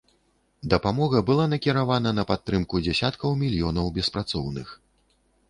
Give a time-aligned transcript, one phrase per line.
[0.73, 4.67] Дапамога была накіравана на падтрымку дзясяткаў мільёнаў беспрацоўных.